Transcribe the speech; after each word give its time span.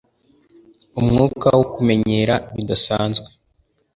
Umwuka 0.99 1.47
wo 1.57 1.63
kumenyera 1.73 2.35
bidasanzwe 2.55 3.29